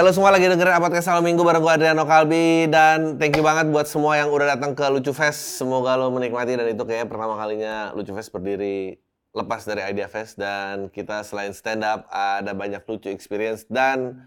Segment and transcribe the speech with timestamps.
[0.00, 3.68] Halo semua lagi dengerin podcast Salam Minggu bareng gue Adriano Kalbi dan thank you banget
[3.68, 5.60] buat semua yang udah datang ke Lucu Fest.
[5.60, 8.96] Semoga lo menikmati dan itu kayak pertama kalinya Lucu Fest berdiri
[9.36, 14.24] lepas dari Idea Fest dan kita selain stand up ada banyak lucu experience dan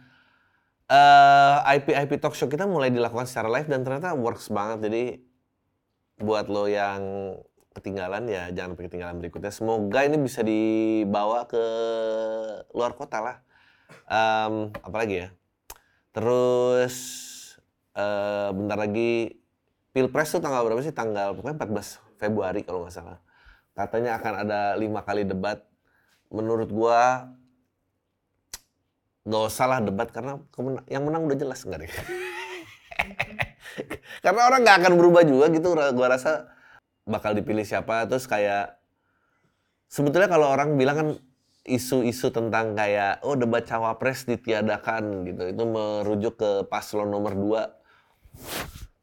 [0.93, 4.77] eh IP IP talk show kita mulai dilakukan secara live dan ternyata works banget.
[4.85, 5.25] Jadi
[6.21, 7.01] buat lo yang
[7.73, 9.49] ketinggalan ya jangan sampai ketinggalan berikutnya.
[9.49, 11.65] Semoga ini bisa dibawa ke
[12.77, 13.37] luar kota lah.
[14.05, 15.33] Em, apalagi ya?
[16.13, 16.95] Terus
[17.93, 19.41] eh bentar lagi
[19.93, 20.93] Pilpres tuh tanggal berapa sih?
[20.93, 23.17] Tanggal pokoknya 14 Februari kalau nggak salah.
[23.73, 25.65] Katanya akan ada lima kali debat.
[26.29, 27.29] Menurut gua
[29.25, 30.37] nggak usah lah debat karena
[30.89, 31.93] yang menang udah jelas enggak deh.
[34.25, 35.73] karena orang nggak akan berubah juga gitu.
[35.73, 36.53] Gua rasa
[37.03, 38.79] bakal dipilih siapa terus kayak
[39.91, 41.07] sebetulnya kalau orang bilang kan
[41.63, 45.43] isu-isu tentang kayak oh debat cawapres ditiadakan gitu.
[45.49, 47.83] Itu merujuk ke paslon nomor 2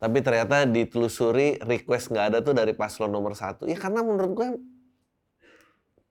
[0.00, 3.68] tapi ternyata ditelusuri request nggak ada tuh dari paslon nomor satu.
[3.68, 4.48] Ya karena menurut gue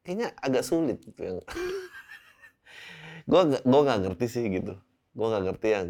[0.06, 1.38] kayaknya agak sulit gitu yang
[3.30, 4.78] gue gue nggak ngerti sih gitu.
[5.18, 5.88] Gue nggak ngerti yang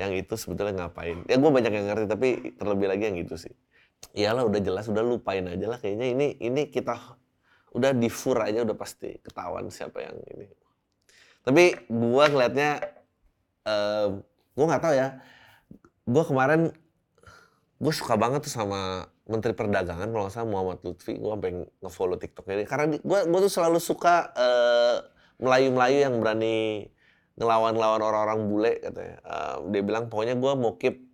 [0.00, 1.28] yang itu sebetulnya ngapain.
[1.28, 3.52] Ya gue banyak yang ngerti tapi terlebih lagi yang itu sih.
[4.16, 5.76] Iyalah udah jelas udah lupain aja lah.
[5.76, 6.96] Kayaknya ini ini kita
[7.74, 10.48] udah di fur aja udah pasti ketahuan siapa yang ini.
[11.44, 12.70] Tapi gua ngelihatnya
[13.68, 14.06] eh
[14.56, 15.08] gua nggak tahu ya.
[16.08, 16.72] Gua kemarin
[17.78, 21.14] gue suka banget tuh sama Menteri Perdagangan kalau salah Muhammad Lutfi.
[21.14, 22.66] Gue sampai ngefollow TikToknya dia.
[22.66, 24.96] Karena gue gue tuh selalu suka eh,
[25.38, 26.90] Melayu-Melayu yang berani
[27.38, 29.16] ngelawan-ngelawan orang-orang bule katanya.
[29.22, 31.06] Eh, dia bilang pokoknya gue mau keep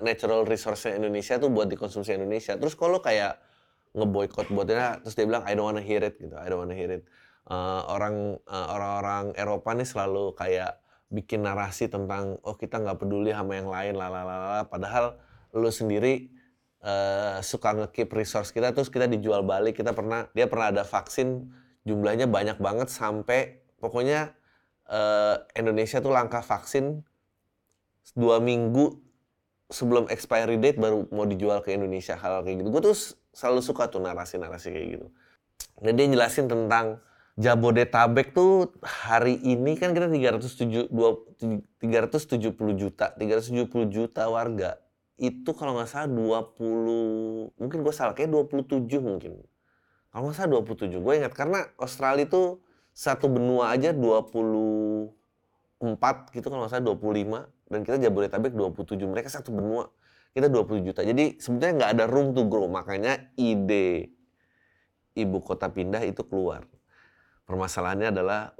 [0.00, 2.54] natural resource Indonesia tuh buat dikonsumsi Indonesia.
[2.54, 3.42] Terus kalau kayak
[3.90, 6.90] ngeboikot buatnya terus dia bilang I don't wanna hear it gitu I don't wanna hear
[6.90, 7.02] it.
[7.50, 10.78] Eh, orang eh, orang-orang Eropa nih selalu kayak
[11.10, 15.18] bikin narasi tentang oh kita nggak peduli sama yang lain lalalala padahal
[15.50, 16.30] lu sendiri
[16.86, 19.82] eh, suka nge-keep resource kita terus kita dijual balik.
[19.82, 21.50] Kita pernah dia pernah ada vaksin
[21.82, 24.30] jumlahnya banyak banget sampai pokoknya
[24.86, 27.02] eh, Indonesia tuh langkah vaksin
[28.14, 29.09] dua minggu
[29.70, 32.68] sebelum expiry date baru mau dijual ke Indonesia hal kayak gitu.
[32.74, 32.96] Gue tuh
[33.30, 35.06] selalu suka tuh narasi-narasi kayak gitu.
[35.80, 37.00] Dan dia jelasin tentang
[37.40, 41.24] Jabodetabek tuh hari ini kan kita 307 dua-
[41.80, 44.76] 370 juta 370 juta warga.
[45.16, 49.40] Itu kalau nggak salah 20 mungkin gue salah kayak 27 mungkin.
[50.12, 51.32] Kalau nggak salah 27 gue ingat.
[51.32, 52.60] Karena Australia itu
[52.92, 59.54] satu benua aja 24 gitu kalau nggak salah 25 dan kita Jabodetabek 27 mereka satu
[59.54, 59.86] benua.
[60.34, 61.00] Kita 20 juta.
[61.06, 62.66] Jadi sebenarnya nggak ada room to grow.
[62.66, 64.10] Makanya ide
[65.14, 66.66] ibu kota pindah itu keluar.
[67.46, 68.54] Permasalahannya adalah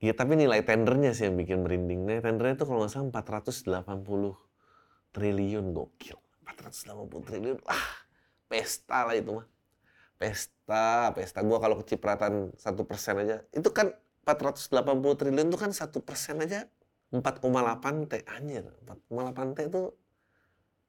[0.00, 2.04] ya tapi nilai tendernya sih yang bikin merinding.
[2.04, 5.66] Nilai tendernya itu kalau nggak salah 480 triliun.
[5.72, 6.16] Gokil.
[6.52, 7.58] 480 triliun.
[7.64, 8.04] Ah
[8.48, 9.46] pesta lah itu mah.
[10.20, 11.40] Pesta pesta.
[11.44, 13.40] Gua kalau kecipratan satu persen aja.
[13.52, 13.92] Itu kan
[14.24, 16.68] 480 triliun itu kan satu persen aja
[17.10, 18.64] 4,8 T anjir.
[18.86, 19.82] 4,8 T itu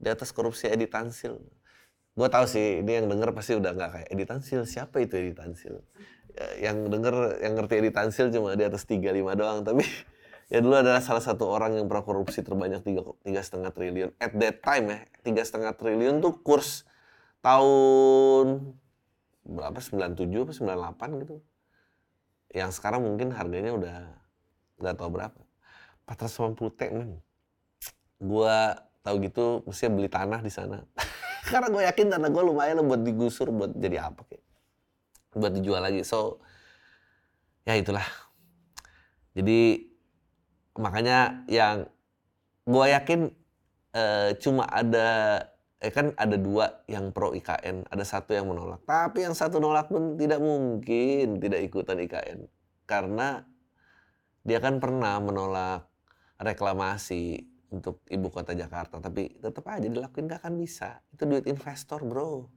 [0.02, 1.42] di atas korupsi Edi Tansil.
[2.14, 4.62] Gue tahu sih ini yang denger pasti udah nggak kayak Edi Tansil.
[4.70, 5.82] Siapa itu Edi Tansil?
[6.32, 9.84] Ya, yang denger yang ngerti Edi Tansil cuma di atas 35 doang tapi
[10.48, 14.10] ya dulu adalah salah satu orang yang pernah korupsi terbanyak tiga setengah triliun.
[14.22, 16.86] At that time ya tiga setengah triliun tuh kurs
[17.42, 18.78] tahun
[19.42, 20.54] berapa 97 apa
[21.10, 21.36] 98 gitu.
[22.52, 23.98] Yang sekarang mungkin harganya udah
[24.82, 25.42] nggak tahu berapa
[26.10, 27.12] 490 T men.
[28.22, 30.82] Gua tahu gitu mesti beli tanah di sana.
[31.52, 34.46] Karena gue yakin tanah gue lumayan lah buat digusur buat jadi apa kayak.
[35.34, 36.06] Buat dijual lagi.
[36.06, 36.40] So
[37.66, 38.06] ya itulah.
[39.34, 39.90] Jadi
[40.78, 41.90] makanya yang
[42.70, 43.20] gue yakin
[43.98, 45.42] eh, cuma ada
[45.82, 48.86] eh kan ada dua yang pro IKN ada satu yang menolak.
[48.86, 52.46] Tapi yang satu nolak pun tidak mungkin tidak ikutan IKN
[52.86, 53.42] karena
[54.46, 55.91] dia kan pernah menolak
[56.42, 61.00] reklamasi untuk ibu kota Jakarta tapi tetap aja dilakuin gak akan bisa.
[61.14, 62.50] Itu duit investor bro.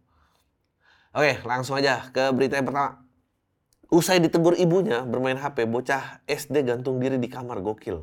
[1.15, 3.05] Oke langsung aja ke berita yang pertama.
[3.93, 8.03] Usai ditegur ibunya bermain HP bocah SD gantung diri di kamar gokil.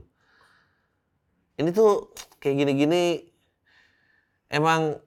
[1.59, 3.27] Ini tuh kayak gini-gini
[4.47, 5.01] emang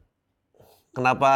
[0.93, 1.33] kenapa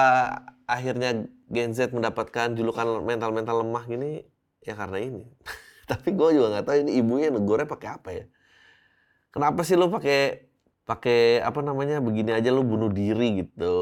[0.69, 4.21] akhirnya Gen Z mendapatkan julukan mental-mental lemah gini?
[4.61, 5.25] Ya karena ini.
[5.91, 8.29] Tapi gue juga nggak tahu ini ibunya negornya pakai apa ya
[9.35, 10.49] kenapa sih lo pakai
[10.89, 13.77] pakai apa namanya begini aja lu bunuh diri gitu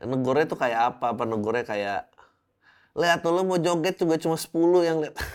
[0.00, 2.08] negornya tuh kayak apa apa negornya kayak
[2.96, 5.16] lihat lu mau joget juga cuma 10 yang lihat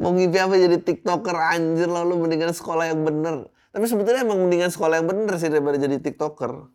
[0.00, 3.46] Mau ngimpi apa jadi tiktoker anjir lah lu mendingan sekolah yang bener.
[3.70, 6.66] Tapi sebetulnya emang mendingan sekolah yang bener sih daripada jadi tiktoker.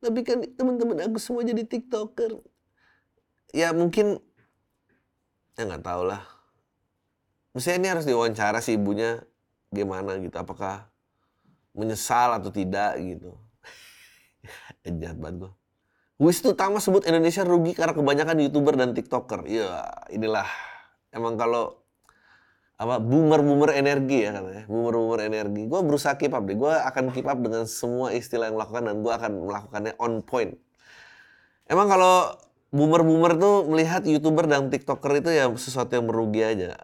[0.00, 2.40] Tapi kan teman-teman aku semua jadi tiktoker.
[3.50, 4.22] Ya mungkin
[5.58, 6.22] ya nggak tahu lah.
[7.50, 9.18] Mestinya ini harus diwawancara si ibunya
[9.74, 10.36] gimana gitu.
[10.38, 10.86] Apakah
[11.74, 13.34] menyesal atau tidak gitu.
[14.86, 15.52] eh, jahat banget gue.
[16.20, 19.48] Wisnu Tama sebut Indonesia rugi karena kebanyakan youtuber dan tiktoker.
[19.48, 20.44] Ya inilah
[21.16, 21.80] emang kalau
[22.76, 24.64] apa boomer-boomer energi ya katanya.
[24.68, 25.64] Boomer-boomer energi.
[25.64, 26.56] Gue berusaha keep up deh.
[26.60, 30.52] Gue akan keep up dengan semua istilah yang melakukan dan gue akan melakukannya on point.
[31.64, 32.36] Emang kalau
[32.68, 36.76] boomer-boomer tuh melihat youtuber dan tiktoker itu ya sesuatu yang merugi aja.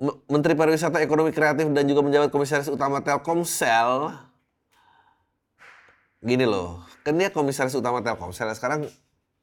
[0.00, 4.16] Menteri Pariwisata Ekonomi Kreatif dan juga menjabat Komisaris Utama Telkomsel
[6.20, 8.88] gini loh, kan dia Komisaris Utama Telkomsel sekarang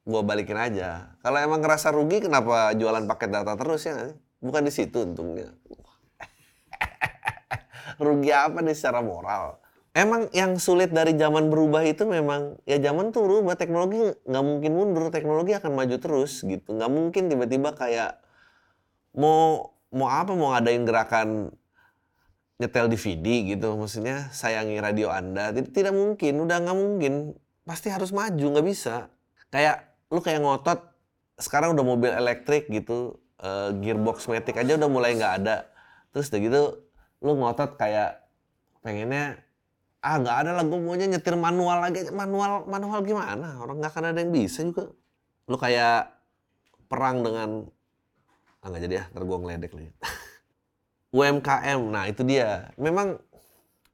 [0.07, 1.13] gue balikin aja.
[1.25, 4.13] Kalau emang ngerasa rugi kenapa jualan paket data terus ya?
[4.39, 5.51] Bukan di situ untungnya.
[8.05, 9.57] Rugi apa nih secara moral?
[9.97, 13.97] Emang yang sulit dari zaman berubah itu memang ya zaman tuh berubah teknologi
[14.29, 18.21] nggak mungkin mundur teknologi akan maju terus gitu nggak mungkin tiba-tiba kayak
[19.17, 21.51] mau mau apa mau ngadain gerakan
[22.57, 23.77] nyetel DVD gitu.
[23.77, 25.53] Maksudnya sayangi radio anda.
[25.53, 27.13] Tidak, mungkin udah nggak mungkin.
[27.63, 29.07] Pasti harus maju nggak bisa.
[29.53, 30.79] Kayak lu kayak ngotot
[31.37, 35.69] sekarang udah mobil elektrik gitu uh, gearbox matic aja udah mulai nggak ada.
[36.11, 36.61] Terus udah gitu
[37.23, 38.25] lu ngotot kayak
[38.81, 39.41] pengennya
[40.05, 43.59] ah nggak ada lah gue maunya nyetir manual lagi manual manual gimana?
[43.61, 44.89] Orang nggak akan ada yang bisa juga.
[45.47, 46.11] Lu kayak
[46.87, 47.67] perang dengan
[48.67, 49.91] ah nggak jadi ya ntar gue ngeledek lagi
[51.15, 53.15] UMKM nah itu dia memang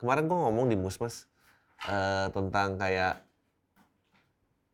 [0.02, 1.30] kemarin gue ngomong di musmas
[1.86, 3.22] uh, tentang kayak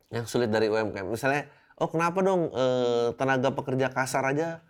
[0.08, 4.60] yang sulit dari UMKM misalnya oh kenapa dong eh, tenaga pekerja kasar aja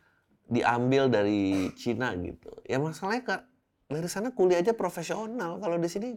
[0.50, 2.50] diambil dari Cina gitu.
[2.66, 3.42] Ya masalahnya kak
[3.86, 5.62] dari sana kuliah aja profesional.
[5.62, 6.10] Kalau di sini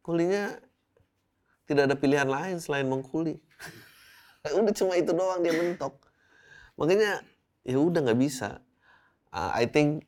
[0.00, 0.60] kuliahnya
[1.64, 3.36] tidak ada pilihan lain selain mengkuli.
[4.60, 5.96] udah cuma itu doang dia mentok.
[6.76, 7.20] Makanya
[7.64, 8.60] ya udah nggak bisa.
[9.34, 10.06] Uh, I think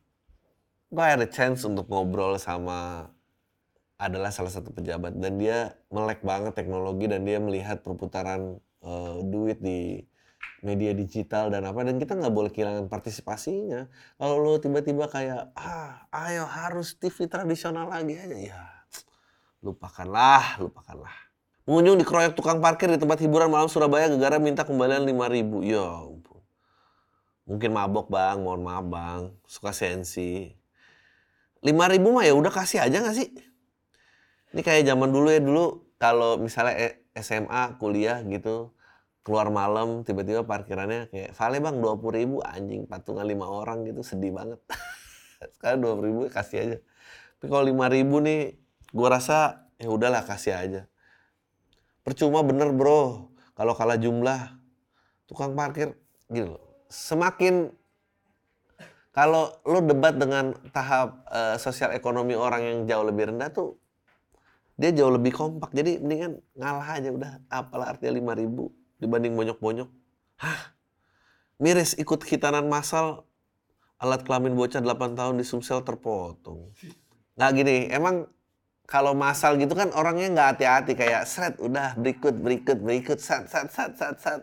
[0.92, 3.10] gue ada chance untuk ngobrol sama
[3.96, 9.58] adalah salah satu pejabat dan dia melek banget teknologi dan dia melihat perputaran uh, duit
[9.58, 10.04] di
[10.60, 13.88] media digital dan apa dan kita nggak boleh kehilangan partisipasinya.
[14.20, 18.76] Kalau lo tiba-tiba kayak ah ayo harus TV tradisional lagi aja ya
[19.66, 21.14] lupakanlah lupakanlah.
[21.66, 25.66] Pengunjung dikeroyok tukang parkir di tempat hiburan malam Surabaya gara-gara minta kembalian lima ribu.
[25.66, 25.82] Ya
[27.46, 28.42] mungkin mabok bang.
[28.42, 29.22] Mohon maaf bang.
[29.46, 30.50] Suka sensi.
[31.62, 33.30] Lima ribu mah ya udah kasih aja nggak sih?
[34.52, 38.76] Ini kayak zaman dulu ya dulu kalau misalnya SMA kuliah gitu
[39.24, 44.04] keluar malam tiba-tiba parkirannya kayak vale bang dua puluh ribu anjing patungan lima orang gitu.
[44.04, 44.60] Sedih banget.
[45.56, 46.78] Sekarang dua ribu kasih aja.
[47.38, 48.58] Tapi kalau lima ribu nih
[48.94, 50.82] gua rasa ya udahlah kasih aja.
[52.06, 53.32] Percuma bener bro.
[53.56, 54.52] Kalau kalah jumlah
[55.26, 55.96] tukang parkir
[56.28, 57.70] gitu loh semakin
[59.14, 63.80] kalau lo debat dengan tahap uh, sosial ekonomi orang yang jauh lebih rendah tuh
[64.76, 68.68] dia jauh lebih kompak jadi mendingan ngalah aja udah apalah artinya lima ribu
[69.00, 69.88] dibanding bonyok-bonyok.
[70.40, 70.60] Hah?
[71.56, 73.24] Miris ikut khitanan massal
[73.96, 76.68] alat kelamin bocah 8 tahun di Sumsel terpotong.
[77.36, 78.28] Nggak gini, emang
[78.84, 83.66] kalau masal gitu kan orangnya nggak hati-hati kayak seret udah berikut berikut berikut sat sat
[83.66, 84.40] sat sat sat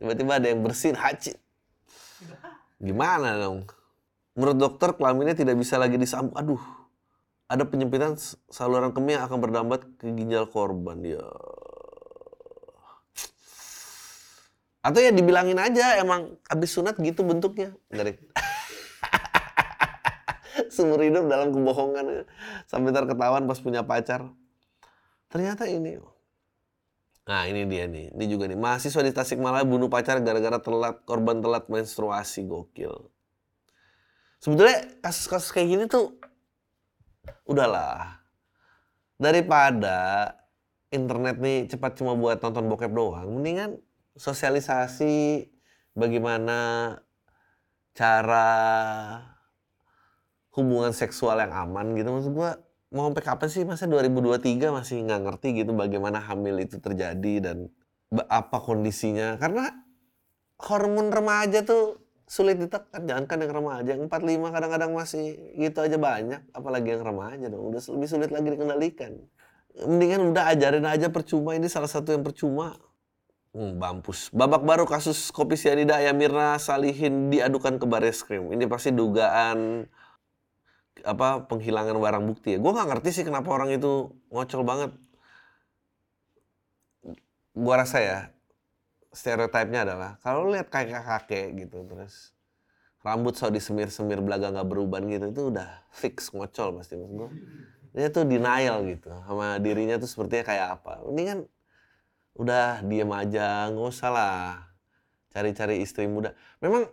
[0.00, 1.36] tiba-tiba ada yang bersin haji
[2.78, 3.66] gimana dong
[4.38, 6.62] menurut dokter kelaminnya tidak bisa lagi disambung aduh
[7.48, 8.14] ada penyempitan
[8.52, 11.24] saluran kemih yang akan berdampak ke ginjal korban ya
[14.78, 17.74] Atau ya dibilangin aja emang habis sunat gitu bentuknya.
[17.90, 18.14] Dari
[20.74, 22.24] seumur hidup dalam kebohongan
[22.64, 24.30] sampai ntar ketahuan pas punya pacar.
[25.28, 26.00] Ternyata ini.
[27.28, 28.56] Nah ini dia nih, ini juga nih.
[28.56, 33.12] Mahasiswa di Tasikmalaya bunuh pacar gara-gara telat, korban telat menstruasi, gokil.
[34.40, 36.16] Sebetulnya kasus-kasus kayak gini tuh,
[37.44, 38.24] udahlah.
[39.20, 40.32] Daripada
[40.88, 43.76] internet nih cepat cuma buat nonton bokep doang, mendingan
[44.16, 45.52] sosialisasi
[45.92, 46.96] bagaimana
[47.92, 48.48] cara
[50.56, 52.56] hubungan seksual yang aman gitu maksud gua
[52.92, 53.62] mau sampai kapan sih?
[53.64, 57.68] Masa 2023 masih nggak ngerti gitu bagaimana hamil itu terjadi dan
[58.28, 59.36] apa kondisinya.
[59.36, 59.68] Karena
[60.58, 63.04] hormon remaja tuh sulit ditekan.
[63.08, 63.90] Jangan kan yang remaja.
[63.96, 65.24] yang 45 kadang-kadang masih
[65.56, 66.40] gitu aja banyak.
[66.52, 67.72] Apalagi yang remaja dong.
[67.72, 69.12] Udah lebih sulit lagi dikendalikan.
[69.78, 71.56] Mendingan udah ajarin aja percuma.
[71.56, 72.76] Ini salah satu yang percuma.
[73.56, 74.28] Hmm, bampus.
[74.28, 78.52] Babak baru kasus kopi sianida ayam Mirna Salihin diadukan ke baris krim.
[78.52, 79.88] Ini pasti dugaan
[81.04, 82.58] apa penghilangan barang bukti ya.
[82.62, 84.90] Gue nggak ngerti sih kenapa orang itu ngocol banget.
[87.58, 88.18] Gue rasa ya
[89.10, 92.36] stereotipnya adalah kalau lihat kakek-kakek gitu terus
[93.02, 97.30] rambut so disemir-semir belaga nggak beruban gitu itu udah fix ngocol pasti maksud gue.
[97.96, 101.02] Dia tuh denial gitu sama dirinya tuh sepertinya kayak apa.
[101.08, 101.38] Ini kan
[102.38, 104.38] udah diem aja nggak usah lah
[105.34, 106.86] cari-cari istri muda memang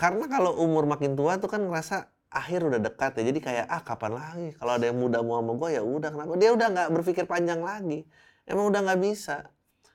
[0.00, 3.82] karena kalau umur makin tua tuh kan ngerasa akhir udah dekat ya jadi kayak ah
[3.86, 4.48] kapan lagi?
[4.58, 6.34] Kalau ada yang muda mau sama gue ya udah kenapa?
[6.34, 8.02] Dia udah nggak berpikir panjang lagi.
[8.44, 9.46] Emang udah nggak bisa.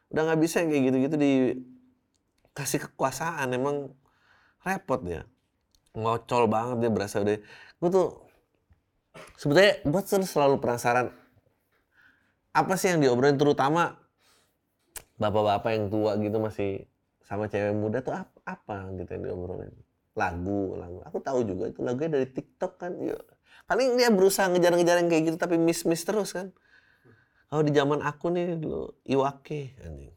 [0.09, 3.51] Udah nggak bisa yang kayak gitu-gitu dikasih kekuasaan.
[3.51, 3.91] Emang
[4.63, 5.27] repot dia.
[5.91, 7.37] Ngocol banget dia berasa udah.
[7.83, 8.07] Gue tuh
[9.35, 11.11] sebetulnya gue selalu penasaran
[12.55, 13.35] apa sih yang diobrolin?
[13.35, 13.99] Terutama
[15.19, 16.87] bapak-bapak yang tua gitu masih
[17.27, 19.75] sama cewek muda tuh apa, apa gitu yang diobrolin
[20.19, 23.23] lagu lagu aku tahu juga itu lagunya dari TikTok kan yuk
[23.63, 26.51] paling dia berusaha ngejar-ngejar yang kayak gitu tapi miss miss terus kan
[27.47, 30.13] kalau di zaman aku nih dulu Iwake anjing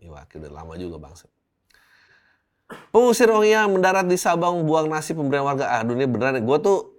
[0.00, 1.28] Iwake udah lama juga bangsa
[2.90, 5.70] Pengusir Rohingya mendarat di Sabang buang nasi pemberian warga.
[5.70, 6.42] Ah, dunia beneran.
[6.42, 6.98] Gue tuh,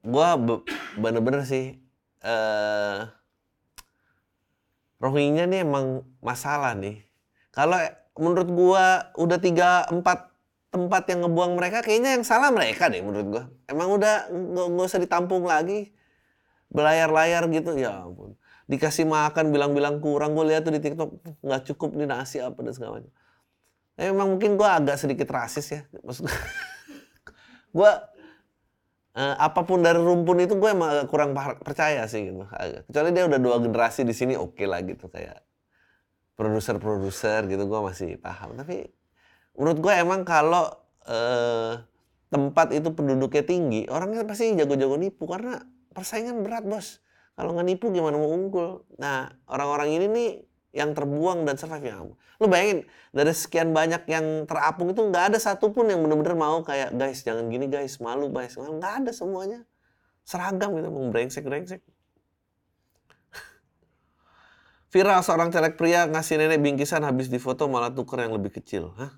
[0.00, 0.28] gue
[0.96, 1.76] bener-bener sih,
[2.24, 2.98] eh,
[4.96, 7.04] Rohingya nih emang masalah nih.
[7.52, 7.76] Kalau
[8.16, 8.84] menurut gua
[9.16, 10.32] udah tiga empat
[10.70, 13.44] tempat yang ngebuang mereka, kayaknya yang salah mereka deh menurut gua.
[13.70, 14.28] Emang udah
[14.72, 15.94] nggak usah ditampung lagi,
[16.68, 18.36] belayar-layar gitu, ya ampun.
[18.66, 22.72] Dikasih makan bilang-bilang kurang, gue lihat tuh di TikTok nggak cukup nih nasi apa dan
[22.74, 23.12] segala macam.
[23.96, 26.28] Emang mungkin gua agak sedikit rasis ya, maksud
[27.76, 27.90] gue
[29.16, 31.32] uh, apa pun dari rumpun itu gue emang agak kurang
[31.64, 32.44] percaya sih gitu.
[32.92, 35.40] Kecuali dia udah dua generasi di sini oke okay lah gitu kayak
[36.36, 38.54] produser-produser gitu gue masih paham.
[38.60, 38.84] Tapi
[39.56, 40.68] menurut gue emang kalau
[41.08, 41.80] uh,
[42.30, 45.64] tempat itu penduduknya tinggi, orangnya pasti jago-jago nipu karena
[45.96, 47.00] persaingan berat bos.
[47.36, 48.84] Kalau nggak nipu gimana mau unggul?
[48.96, 50.30] Nah orang-orang ini nih
[50.76, 52.84] yang terbuang dan survive yang Lu bayangin
[53.16, 57.48] dari sekian banyak yang terapung itu nggak ada satupun yang bener-bener mau kayak guys jangan
[57.48, 59.64] gini guys malu guys nggak ada semuanya
[60.20, 61.80] seragam gitu brengsek brengsek.
[64.92, 68.92] Viral seorang caleg pria ngasih nenek bingkisan habis difoto malah tuker yang lebih kecil.
[69.00, 69.16] Hah?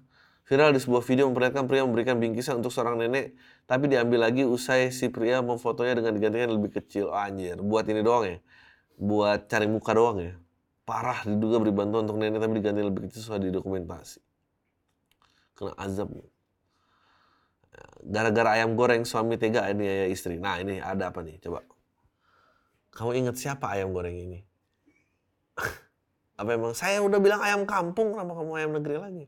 [0.49, 3.37] Viral di sebuah video memperlihatkan pria memberikan bingkisan untuk seorang nenek,
[3.69, 7.13] tapi diambil lagi usai si pria memfotonya dengan digantikan lebih kecil.
[7.13, 8.37] Oh, anjir, buat ini doang ya?
[8.97, 10.33] Buat cari muka doang ya?
[10.89, 14.25] parah diduga beri bantuan untuk nenek tapi diganti lebih kecil soal didokumentasi.
[15.53, 16.09] Kena azab.
[18.09, 20.41] Gara-gara ayam goreng suami tega ini ya istri.
[20.41, 21.61] Nah ini ada apa nih coba.
[22.97, 24.41] Kamu ingat siapa ayam goreng ini?
[26.41, 29.25] apa emang saya udah bilang ayam kampung kenapa kamu ayam negeri lagi?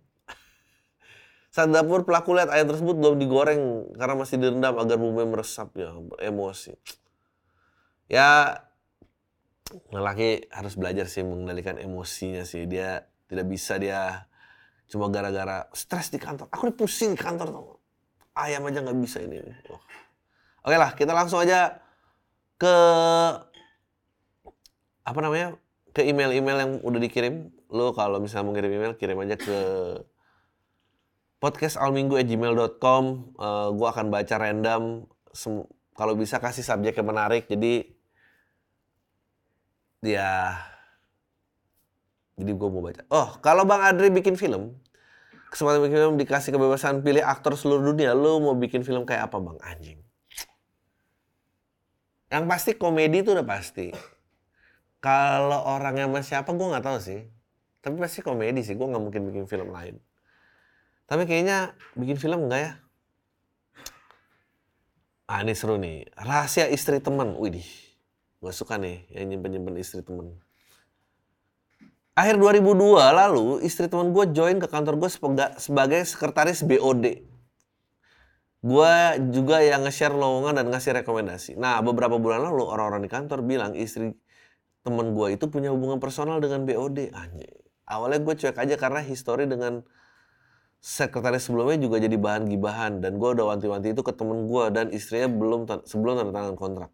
[1.51, 5.91] Saat dapur pelaku lihat ayam tersebut belum digoreng karena masih direndam agar bumbunya meresap ya
[6.23, 6.79] emosi.
[8.07, 8.63] Ya
[9.91, 12.71] lelaki harus belajar sih mengendalikan emosinya sih.
[12.71, 14.31] Dia tidak bisa dia
[14.91, 16.47] cuma gara-gara stres di kantor.
[16.55, 17.79] Aku pusing di kantor tuh.
[18.39, 19.43] Ayam aja nggak bisa ini.
[19.71, 19.83] Oh.
[20.67, 21.83] Oke lah, kita langsung aja
[22.55, 22.75] ke
[25.03, 25.59] apa namanya
[25.91, 27.51] ke email-email yang udah dikirim.
[27.71, 29.59] Lo kalau misalnya mau kirim email, kirim aja ke
[31.41, 33.05] podcastalminggu@gmail.com.
[33.35, 34.83] Uh, eh, gue akan baca random.
[35.97, 37.49] Kalau bisa kasih subjek yang menarik.
[37.49, 37.97] Jadi
[40.01, 40.57] ya
[42.41, 43.05] jadi gue mau baca.
[43.13, 44.73] Oh, kalau Bang Adri bikin film,
[45.53, 49.37] kesempatan bikin film dikasih kebebasan pilih aktor seluruh dunia, lo mau bikin film kayak apa
[49.37, 49.61] Bang?
[49.61, 50.01] Anjing.
[52.33, 53.93] Yang pasti komedi itu udah pasti.
[55.05, 57.21] Kalau orangnya sama siapa gue nggak tahu sih.
[57.81, 60.01] Tapi pasti komedi sih, gue nggak mungkin bikin film lain.
[61.11, 62.73] Tapi kayaknya bikin film enggak ya?
[65.27, 66.07] Ah ini seru nih.
[66.15, 67.35] Rahasia istri teman.
[67.35, 67.67] Widih
[68.41, 70.39] Gue suka nih yang nyimpen-nyimpen istri temen.
[72.17, 75.11] Akhir 2002 lalu, istri teman gue join ke kantor gue
[75.61, 77.27] sebagai sekretaris BOD.
[78.61, 78.95] Gue
[79.33, 81.57] juga yang nge-share lowongan dan ngasih rekomendasi.
[81.61, 84.17] Nah, beberapa bulan lalu orang-orang di kantor bilang istri
[84.81, 87.13] temen gue itu punya hubungan personal dengan BOD.
[87.13, 87.61] Anjir.
[87.85, 89.85] Awalnya gue cuek aja karena histori dengan
[90.81, 93.05] sekretaris sebelumnya juga jadi bahan gibahan.
[93.05, 96.91] Dan gue udah wanti-wanti itu ke temen gue dan istrinya belum sebelum tanda tangan kontrak.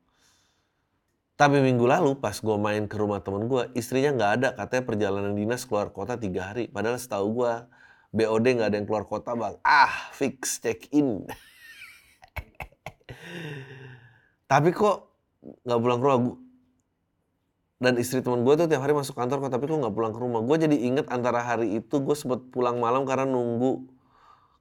[1.37, 4.49] Tapi minggu lalu pas gue main ke rumah temen gue, istrinya nggak ada.
[4.57, 6.67] Katanya perjalanan dinas keluar kota tiga hari.
[6.67, 7.53] Padahal setahu gue
[8.17, 9.55] BOD nggak ada yang keluar kota bang.
[9.63, 11.29] Ah, fix check in.
[14.51, 15.13] Tapi kok
[15.63, 16.46] nggak pulang ke rumah?
[17.77, 20.21] Dan istri teman gue tuh tiap hari masuk kantor kok tapi kok nggak pulang ke
[20.21, 20.41] rumah.
[20.41, 23.85] Gue jadi inget antara hari itu gue sempet pulang malam karena nunggu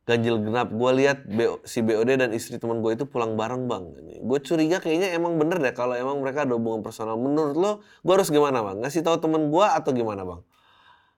[0.04, 0.68] ganjil genap.
[0.76, 1.24] Gue lihat
[1.64, 3.84] si BOD dan istri teman gue itu pulang bareng bang.
[4.20, 7.16] Gue curiga kayaknya emang bener deh kalau emang mereka ada hubungan personal.
[7.16, 7.72] Menurut lo
[8.04, 8.84] gue harus gimana bang?
[8.84, 10.42] Ngasih tahu temen gue atau gimana bang?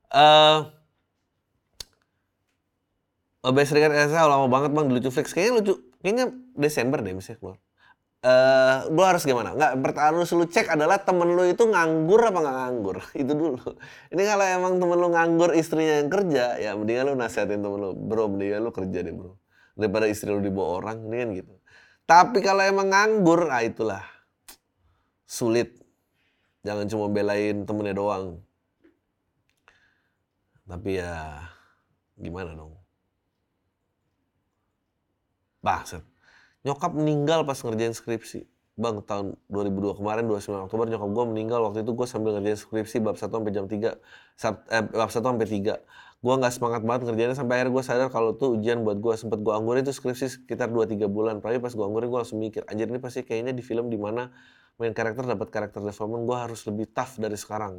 [0.08, 0.60] Uh,
[3.48, 5.74] Obes Serikat Elsa lama banget bang di lucu flex kayaknya lucu
[6.04, 6.26] kayaknya
[6.58, 7.58] Desember deh misalnya keluar
[8.24, 9.54] uh, lu harus gimana?
[9.54, 12.98] Nggak, pertanyaan lu cek adalah temen lu itu nganggur apa nggak nganggur?
[13.22, 13.62] Itu dulu.
[14.14, 17.90] Ini kalau emang temen lu nganggur istrinya yang kerja, ya mendingan lu nasihatin temen lu,
[17.94, 19.38] bro mendingan lu kerja deh bro.
[19.78, 21.54] Daripada istri lu dibawa orang, kan gitu.
[22.08, 24.06] Tapi kalau emang nganggur, ah itulah.
[25.28, 25.76] Sulit.
[26.66, 28.42] Jangan cuma belain temennya doang.
[30.68, 31.46] Tapi ya,
[32.20, 32.76] gimana dong?
[35.64, 36.17] Baset
[36.68, 38.44] nyokap meninggal pas ngerjain skripsi.
[38.78, 41.60] Bang tahun 2002 kemarin 29 Oktober nyokap gue meninggal.
[41.66, 43.96] Waktu itu gue sambil ngerjain skripsi bab 1 sampai jam 3
[44.38, 45.80] Sab, eh, bab 1 sampai 3
[46.18, 49.38] gue nggak semangat banget ngerjainnya sampai akhirnya gue sadar kalau tuh ujian buat gue sempet
[49.38, 51.40] gue anggurin itu skripsi sekitar 2-3 bulan.
[51.42, 54.34] Tapi pas gue anggurin gue langsung mikir anjir ini pasti kayaknya di film di mana
[54.82, 57.78] main karakter dapat karakter development gue harus lebih tough dari sekarang.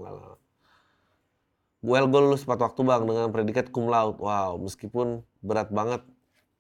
[1.79, 4.19] Well, gue lulus tepat waktu bang dengan predikat cum laude.
[4.19, 6.03] Wow, meskipun berat banget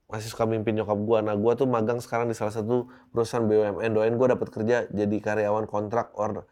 [0.08, 1.18] masih suka mimpin nyokap gue.
[1.20, 3.92] Nah gue tuh magang sekarang di salah satu perusahaan BUMN.
[3.92, 6.48] Doain gue dapat kerja jadi karyawan kontrak or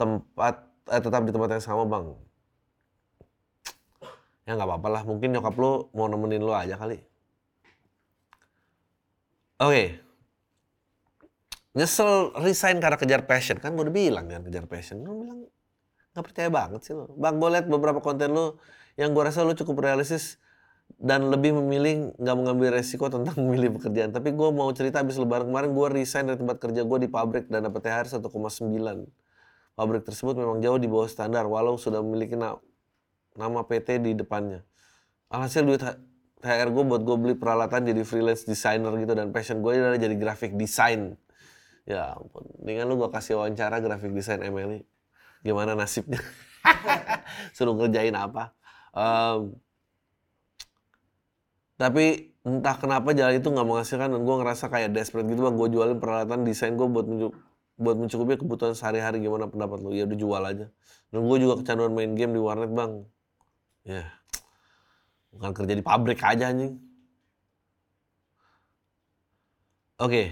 [0.00, 2.16] tempat eh, tetap di tempat yang sama bang.
[4.48, 5.02] Ya nggak apa-apa lah.
[5.04, 7.04] Mungkin nyokap lo mau nemenin lo aja kali.
[9.60, 9.68] Oke.
[9.68, 9.86] Okay.
[11.74, 13.60] Nyesel resign karena kejar passion.
[13.60, 15.04] Kan gue udah bilang kan kejar passion.
[15.04, 15.44] Lo bilang
[16.16, 17.12] nggak percaya banget sih lo.
[17.12, 18.56] Bang liat beberapa konten lo
[18.96, 20.40] yang gue rasa lo cukup realistis
[21.04, 24.16] dan lebih memilih nggak mengambil resiko tentang memilih pekerjaan.
[24.16, 27.52] Tapi gue mau cerita habis lebaran kemarin gue resign dari tempat kerja gue di pabrik
[27.52, 28.24] dan dapat THR 1,9.
[29.76, 32.56] Pabrik tersebut memang jauh di bawah standar walau sudah memiliki na
[33.36, 34.64] nama PT di depannya.
[35.28, 35.84] Alhasil duit
[36.40, 40.16] THR gue buat gue beli peralatan jadi freelance designer gitu dan passion gue adalah jadi
[40.16, 41.20] graphic design.
[41.84, 44.88] Ya ampun, dengan lu gue kasih wawancara graphic design Emily.
[45.44, 46.24] Gimana nasibnya?
[47.56, 48.56] Suruh ngerjain apa?
[48.96, 49.52] Um,
[51.74, 55.56] tapi entah kenapa jalan itu nggak menghasilkan dan gue ngerasa kayak desperate gitu bang.
[55.56, 57.06] Gue jualin peralatan desain gue buat
[57.74, 59.18] buat mencukupi kebutuhan sehari-hari.
[59.24, 60.66] Gimana pendapat lo ya udah jual aja.
[61.10, 62.92] Dan gue juga kecanduan main game di warnet bang.
[63.84, 64.04] Ya
[65.34, 66.78] bukan kerja di pabrik aja anjing.
[69.98, 70.10] Oke.
[70.10, 70.26] Okay.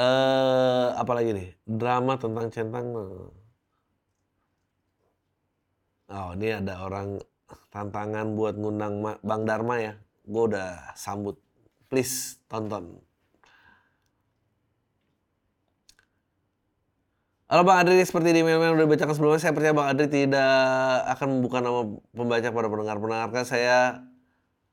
[0.00, 1.48] uh, apa lagi nih?
[1.68, 2.88] Drama tentang centang
[6.12, 7.16] oh ini ada orang
[7.72, 9.92] tantangan buat ngundang Bang Dharma ya
[10.26, 11.38] gue udah sambut.
[11.90, 13.02] Please tonton.
[17.52, 20.56] Halo Bang Adri, seperti di email-email udah dibacakan sebelumnya, saya percaya Bang Adri tidak
[21.04, 21.84] akan membuka nama
[22.16, 23.28] pembaca pada pendengar-pendengar.
[23.44, 24.08] Saya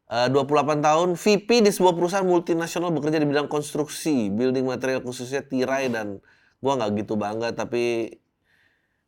[0.08, 5.44] uh, 28 tahun, VP di sebuah perusahaan multinasional bekerja di bidang konstruksi, building material khususnya
[5.44, 6.24] tirai dan
[6.64, 8.16] gue nggak gitu bangga, tapi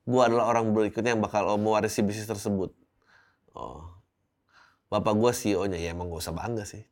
[0.04, 2.76] gue adalah orang berikutnya yang bakal mewarisi bisnis tersebut.
[3.56, 3.91] Oh,
[4.92, 6.84] bapak gue CEO-nya ya emang gak usah bangga sih.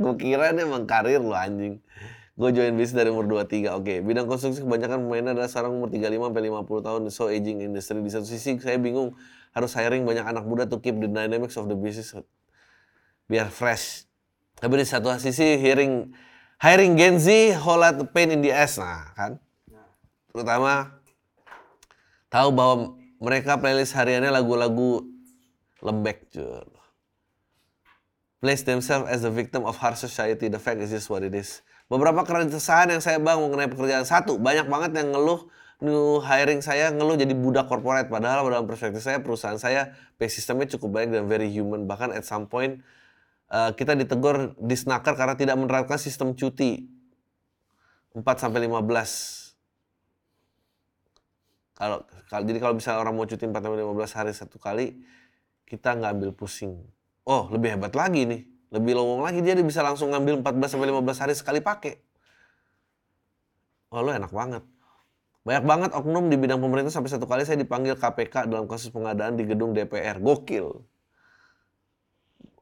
[0.00, 1.80] Gue kira ini emang karir lo anjing.
[2.36, 3.84] Gue join bisnis dari umur 23 oke.
[3.84, 3.98] Okay.
[4.04, 7.98] bidang konstruksi kebanyakan pemainnya adalah seorang umur 35 sampai 50 tahun so aging industry.
[8.04, 9.16] Di satu sisi saya bingung
[9.56, 12.14] harus hiring banyak anak muda to keep the dynamics of the business
[13.26, 14.04] biar fresh.
[14.60, 16.12] Tapi di satu sisi hiring
[16.60, 18.76] hiring Gen Z whole lot pain in the ass.
[18.76, 19.40] Nah kan?
[20.30, 21.02] Terutama
[22.30, 22.74] tahu bahwa
[23.20, 25.09] mereka playlist hariannya lagu-lagu
[25.84, 26.64] lembek cuy.
[28.40, 30.48] Place themselves as the victim of harsh society.
[30.48, 31.60] The fact is just what it is.
[31.92, 34.08] Beberapa keresahan yang saya bang mengenai pekerjaan.
[34.08, 35.44] Satu, banyak banget yang ngeluh
[35.84, 38.08] new hiring saya ngeluh jadi budak korporat.
[38.08, 41.84] Padahal dalam perspektif saya, perusahaan saya pay sistemnya cukup baik dan very human.
[41.84, 42.80] Bahkan at some point,
[43.52, 46.88] uh, kita ditegur disnaker karena tidak menerapkan sistem cuti.
[48.10, 49.54] 4 sampai 15
[51.78, 54.98] kalau jadi kalau bisa orang mau cuti 4 sampai 15 hari satu kali
[55.70, 56.74] kita nggak ambil pusing.
[57.22, 58.42] Oh, lebih hebat lagi nih.
[58.74, 61.94] Lebih lowong lagi dia bisa langsung ngambil 14 sampai 15 hari sekali pakai.
[63.94, 64.66] Oh, lu enak banget.
[65.46, 69.38] Banyak banget oknum di bidang pemerintah sampai satu kali saya dipanggil KPK dalam kasus pengadaan
[69.38, 70.18] di gedung DPR.
[70.18, 70.82] Gokil.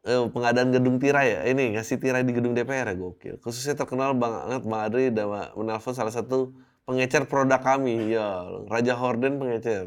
[0.09, 1.41] Eh, pengadaan gedung tirai ya.
[1.53, 3.37] Ini ngasih tirai di gedung DPR ya gokil.
[3.45, 6.57] Khususnya terkenal banget Bang Adri dan menelpon salah satu
[6.89, 8.17] pengecer produk kami.
[8.17, 9.85] Ya, Raja Horden pengecer.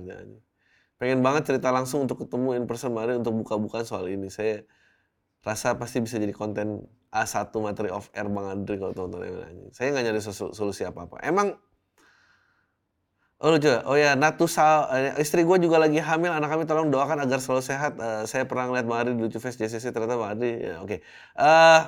[1.02, 4.30] Pengen banget cerita langsung untuk ketemu in person Mari untuk buka-bukaan soal ini.
[4.30, 4.62] Saya
[5.42, 9.68] rasa pasti bisa jadi konten A1 materi of air Bang Andri kalau teman-teman yang nanya.
[9.74, 10.22] Saya nggak nyari
[10.54, 11.18] solusi apa-apa.
[11.26, 11.58] Emang
[13.42, 13.82] Oh lucu ya?
[13.90, 17.66] Oh ya, Natusa, eh, istri gue juga lagi hamil, anak kami tolong doakan agar selalu
[17.66, 17.98] sehat.
[17.98, 21.02] Eh, saya pernah ngeliat Bang Adi di Lucu Fest JCC, ternyata Bang Adi, ya, oke.
[21.42, 21.82] Eh,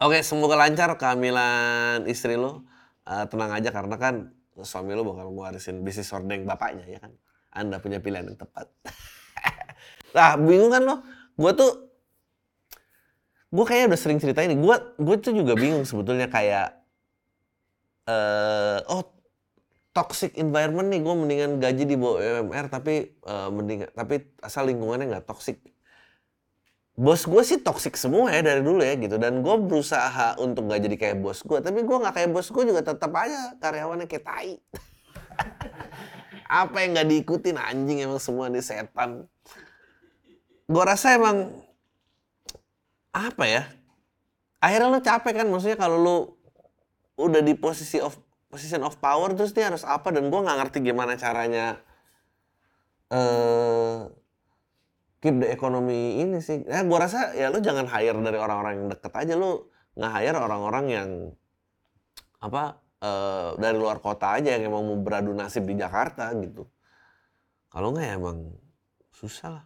[0.00, 2.64] Oke, semoga lancar kehamilan istri lo.
[3.04, 4.32] Eh, tenang aja karena kan
[4.64, 7.12] suami lo bakal ngewarisin bisnis ordeng bapaknya ya kan.
[7.50, 8.70] Anda punya pilihan yang tepat.
[10.16, 10.96] nah, bingung kan lo?
[11.34, 11.72] Gue tuh,
[13.50, 14.58] gue kayaknya udah sering cerita ini.
[14.58, 16.78] Gue, gue tuh juga bingung sebetulnya kayak,
[18.06, 19.20] eh, oh
[19.90, 25.10] toxic environment nih gue mendingan gaji di bawah UMR tapi uh, mendingan tapi asal lingkungannya
[25.10, 25.58] nggak toxic
[26.94, 30.84] bos gue sih toxic semua ya dari dulu ya gitu dan gue berusaha untuk gak
[30.84, 34.24] jadi kayak bos gue tapi gue nggak kayak bos gue juga tetap aja karyawannya kayak
[34.26, 34.52] tai
[36.50, 37.54] apa yang nggak diikutin?
[37.54, 39.30] Anjing emang semua nih setan.
[40.66, 41.54] Gue rasa emang
[43.14, 43.62] apa ya?
[44.58, 45.46] Akhirnya lo capek kan?
[45.46, 46.16] Maksudnya kalau lo
[47.22, 48.18] udah di posisi of
[48.50, 50.10] position of power terus dia harus apa?
[50.10, 51.78] Dan gue nggak ngerti gimana caranya
[53.14, 54.10] uh,
[55.22, 56.66] keep the economy ini sih.
[56.66, 59.38] Ya gue rasa ya lu jangan hire dari orang-orang yang deket aja.
[59.38, 61.10] Lu nggak hire orang-orang yang
[62.42, 66.68] apa uh, dari luar kota aja yang emang mau beradu nasib di Jakarta gitu.
[67.72, 68.38] Kalau nggak ya emang
[69.12, 69.64] susah lah.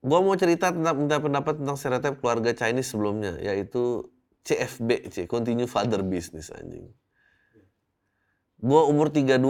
[0.00, 4.08] Gue mau cerita tentang minta pendapat tentang stereotip keluarga Chinese sebelumnya, yaitu
[4.48, 6.88] CFB, C, Continue Father Business anjing.
[8.56, 9.44] Gue umur 32,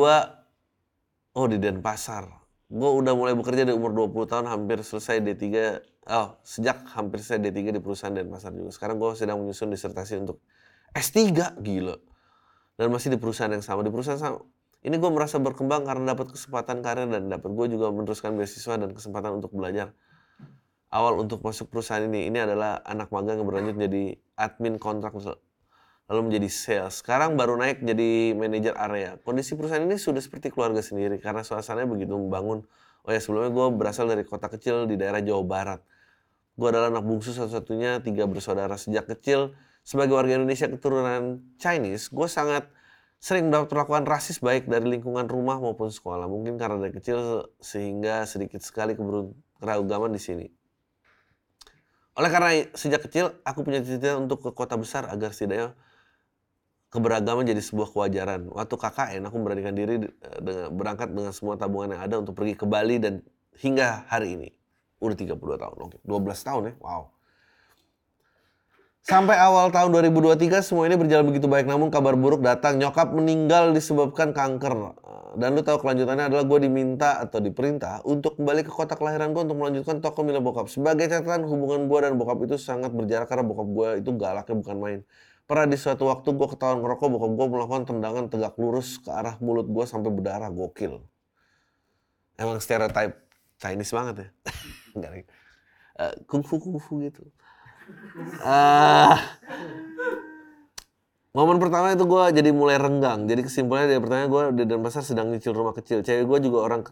[1.38, 2.26] oh di Denpasar.
[2.66, 5.46] Gue udah mulai bekerja di umur 20 tahun, hampir selesai D3,
[6.08, 8.70] oh sejak hampir selesai D3 di perusahaan Denpasar juga.
[8.72, 10.40] Sekarang gue sedang menyusun disertasi untuk
[10.96, 11.96] S3, gila.
[12.80, 14.40] Dan masih di perusahaan yang sama, di perusahaan sama.
[14.80, 18.96] Ini gue merasa berkembang karena dapat kesempatan karir dan dapat gue juga meneruskan beasiswa dan
[18.96, 19.92] kesempatan untuk belajar
[20.88, 22.32] awal untuk masuk perusahaan ini.
[22.32, 25.12] Ini adalah anak magang yang berlanjut jadi admin kontrak
[26.10, 27.04] lalu menjadi sales.
[27.04, 29.14] Sekarang baru naik jadi manajer area.
[29.22, 32.66] Kondisi perusahaan ini sudah seperti keluarga sendiri karena suasananya begitu membangun.
[33.10, 35.82] Oh ya sebelumnya gue berasal dari kota kecil di daerah Jawa Barat.
[36.54, 39.50] Gue adalah anak bungsu satu-satunya, tiga bersaudara sejak kecil.
[39.82, 42.70] Sebagai warga Indonesia keturunan Chinese, gue sangat
[43.18, 46.30] sering mendapat perlakuan rasis baik dari lingkungan rumah maupun sekolah.
[46.30, 48.94] Mungkin karena dari kecil sehingga sedikit sekali
[49.58, 50.46] keragaman di sini.
[52.14, 55.74] Oleh karena sejak kecil aku punya cita-cita untuk ke kota besar agar setidaknya
[56.90, 58.50] keberagaman jadi sebuah kewajaran.
[58.50, 62.58] Waktu KKN aku memberanikan diri eh, dengan berangkat dengan semua tabungan yang ada untuk pergi
[62.58, 63.22] ke Bali dan
[63.62, 64.50] hingga hari ini.
[65.00, 65.96] Udah 32 tahun, oke.
[66.04, 67.08] 12 tahun ya, wow.
[69.00, 72.76] Sampai awal tahun 2023 semua ini berjalan begitu baik namun kabar buruk datang.
[72.76, 74.92] Nyokap meninggal disebabkan kanker.
[75.40, 79.46] Dan lu tahu kelanjutannya adalah gue diminta atau diperintah untuk kembali ke kota kelahiran gue
[79.46, 80.66] untuk melanjutkan toko milik bokap.
[80.68, 84.76] Sebagai catatan hubungan gue dan bokap itu sangat berjarak karena bokap gue itu galaknya bukan
[84.76, 85.00] main.
[85.50, 89.34] Pernah di suatu waktu gue ketahuan ngerokok, bokap gue melakukan tendangan tegak lurus ke arah
[89.42, 91.02] mulut gue sampai berdarah, gokil.
[92.38, 93.18] Emang stereotype
[93.58, 94.28] Chinese banget ya.
[94.94, 95.24] Enggak lagi.
[95.98, 97.26] Uh, kungfu kungfu gitu.
[98.46, 99.18] Uh,
[101.34, 103.26] Momen pertama itu gue jadi mulai renggang.
[103.26, 106.06] Jadi kesimpulannya dari pertama gue di Denpasar sedang nyicil rumah kecil.
[106.06, 106.86] Cewek gue juga orang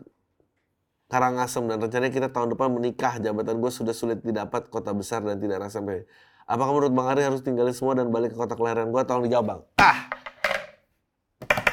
[1.08, 3.16] Karangasem dan rencananya kita tahun depan menikah.
[3.22, 6.04] Jabatan gue sudah sulit didapat kota besar dan tidak rasa sampai.
[6.48, 9.02] Apakah menurut Bang Ari harus tinggalin semua dan balik ke kota kelahiran gue?
[9.04, 9.60] Tolong dijawab Bang.
[9.76, 10.08] Ah,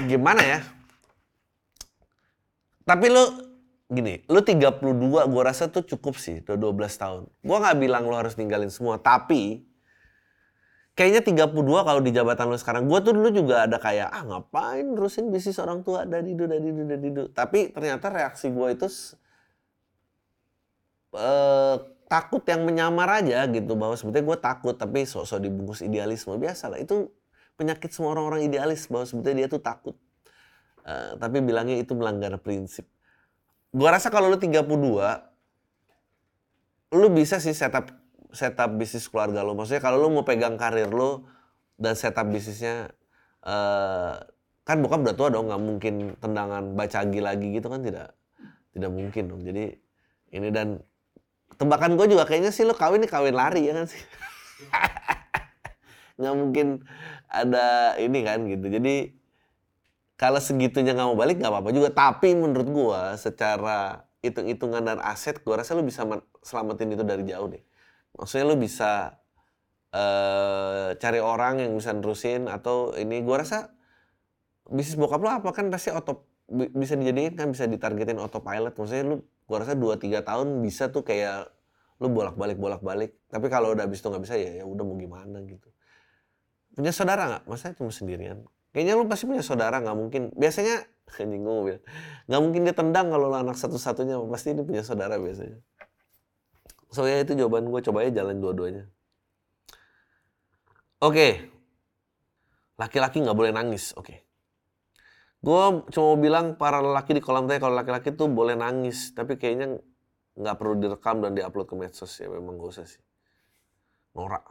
[0.04, 0.60] gimana ya?
[2.84, 3.24] Tapi lu
[3.88, 4.84] gini, lu 32
[5.32, 7.24] gue rasa tuh cukup sih, udah 12 tahun.
[7.40, 9.64] Gue nggak bilang lu harus tinggalin semua, tapi
[10.92, 11.56] kayaknya 32
[11.88, 12.84] kalau di jabatan lu sekarang.
[12.92, 17.24] Gue tuh dulu juga ada kayak, ah ngapain terusin bisnis orang tua, dadidu, dadidu, dadidu.
[17.32, 18.92] Tapi ternyata reaksi gue itu
[21.16, 23.74] uh, takut yang menyamar aja gitu.
[23.78, 26.36] Bahwa sebetulnya gue takut, tapi sosok dibungkus idealisme.
[26.38, 27.10] Biasa lah, itu
[27.60, 28.88] penyakit semua orang-orang idealis.
[28.88, 29.96] Bahwa sebetulnya dia tuh takut.
[30.86, 32.86] Uh, tapi bilangnya itu melanggar prinsip.
[33.74, 34.64] Gue rasa kalau lu 32,
[36.96, 37.92] lu bisa sih setup
[38.36, 39.56] setup bisnis keluarga lo.
[39.56, 41.26] Maksudnya kalau lo mau pegang karir lo
[41.80, 42.92] dan setup bisnisnya
[43.48, 44.20] uh,
[44.68, 48.14] kan bokap udah tua dong, nggak mungkin tendangan bacagi lagi gitu kan tidak
[48.76, 49.42] tidak mungkin dong.
[49.42, 49.66] Jadi
[50.36, 50.80] ini dan
[51.56, 54.02] tebakan gue juga kayaknya sih lo kawin nih kawin lari ya kan sih.
[56.20, 56.68] nggak mungkin
[57.28, 58.66] ada ini kan gitu.
[58.72, 59.14] Jadi
[60.16, 61.90] kalau segitunya nggak mau balik nggak apa-apa juga.
[61.94, 66.02] Tapi menurut gue secara hitung-hitungan dan aset, gue rasa lo bisa
[66.42, 67.62] selamatin itu dari jauh deh
[68.16, 69.20] maksudnya lu bisa
[69.92, 73.76] uh, cari orang yang bisa nerusin atau ini gua rasa
[74.66, 76.26] bisnis bokap lu apa kan pasti auto
[76.74, 81.06] bisa dijadiin kan bisa ditargetin autopilot maksudnya lu gua rasa 2 3 tahun bisa tuh
[81.06, 81.50] kayak
[82.04, 85.40] lu bolak-balik bolak-balik tapi kalau udah habis itu nggak bisa ya ya udah mau gimana
[85.48, 85.72] gitu
[86.76, 87.44] punya saudara nggak?
[87.48, 88.44] Masa cuma sendirian?
[88.76, 90.22] Kayaknya lu pasti punya saudara nggak mungkin.
[90.36, 90.84] Biasanya
[91.24, 91.84] anjing gue bilang
[92.28, 94.20] nggak mungkin dia tendang kalau lu anak satu-satunya.
[94.28, 95.58] Pasti dia punya saudara biasanya.
[96.92, 97.80] So ya itu jawaban gue.
[97.82, 98.84] Coba aja jalan dua-duanya.
[101.00, 101.48] Oke.
[102.76, 103.96] Laki-laki nggak boleh nangis.
[103.96, 104.25] Oke.
[105.46, 109.14] Gue cuma mau bilang para lelaki di kolam tanya kalau laki-laki tuh boleh nangis.
[109.14, 109.78] Tapi kayaknya
[110.34, 112.26] nggak perlu direkam dan diupload ke medsos ya.
[112.26, 113.02] Memang gak usah sih.
[114.18, 114.50] Norak.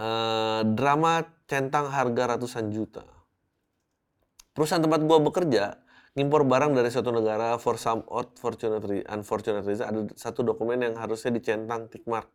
[0.00, 3.04] Uh, drama centang harga ratusan juta.
[4.56, 5.76] Perusahaan tempat gua bekerja
[6.16, 10.98] ngimpor barang dari suatu negara for some odd fortunate unfortunate reason ada satu dokumen yang
[10.98, 12.26] harusnya dicentang tick mark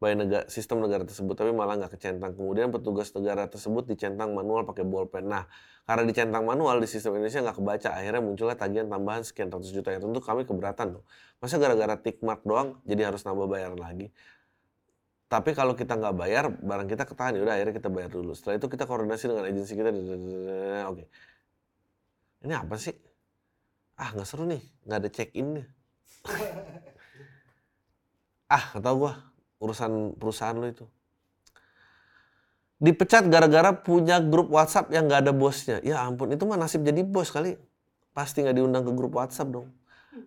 [0.00, 2.32] by negara, sistem negara tersebut tapi malah nggak kecentang.
[2.32, 5.28] Kemudian petugas negara tersebut dicentang manual pakai bolpen.
[5.28, 5.44] Nah,
[5.84, 9.92] karena dicentang manual di sistem Indonesia nggak kebaca, akhirnya munculnya tagihan tambahan sekian ratus juta.
[9.92, 11.04] Ya tentu kami keberatan tuh.
[11.44, 14.08] Masa gara-gara tick mark doang jadi harus nambah bayar lagi.
[15.30, 18.34] Tapi kalau kita nggak bayar, barang kita ketahan, ya udah akhirnya kita bayar dulu.
[18.34, 19.90] Setelah itu kita koordinasi dengan agensi kita.
[20.90, 21.04] Oke.
[22.40, 22.96] Ini apa sih?
[24.00, 25.66] Ah nggak seru nih, nggak ada check in nih.
[28.56, 29.29] ah nggak tahu gua
[29.60, 30.88] urusan perusahaan lo itu.
[32.80, 35.84] Dipecat gara-gara punya grup WhatsApp yang nggak ada bosnya.
[35.84, 37.60] Ya ampun, itu mah nasib jadi bos kali.
[38.16, 39.68] Pasti nggak diundang ke grup WhatsApp dong.